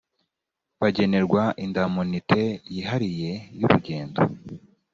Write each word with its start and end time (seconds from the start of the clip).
bagenerwa 0.81 1.43
indamunite 1.65 2.41
yihariye 2.73 3.31
y 3.59 3.61
urugendo 3.67 4.21